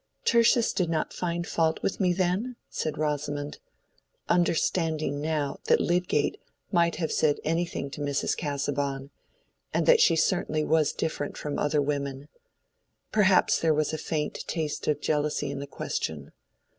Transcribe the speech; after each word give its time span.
"Tertius 0.25 0.73
did 0.73 0.89
not 0.89 1.13
find 1.13 1.45
fault 1.45 1.83
with 1.83 1.99
me, 1.99 2.11
then?" 2.11 2.55
said 2.71 2.97
Rosamond, 2.97 3.59
understanding 4.27 5.21
now 5.21 5.59
that 5.65 5.79
Lydgate 5.79 6.41
might 6.71 6.95
have 6.95 7.11
said 7.11 7.37
anything 7.43 7.91
to 7.91 8.01
Mrs. 8.01 8.35
Casaubon, 8.35 9.11
and 9.71 9.85
that 9.85 10.01
she 10.01 10.15
certainly 10.15 10.63
was 10.65 10.91
different 10.91 11.37
from 11.37 11.59
other 11.59 11.83
women. 11.83 12.29
Perhaps 13.11 13.59
there 13.61 13.75
was 13.75 13.93
a 13.93 13.97
faint 13.99 14.43
taste 14.47 14.87
of 14.87 15.01
jealousy 15.01 15.51
in 15.51 15.59
the 15.59 15.67
question. 15.67 16.31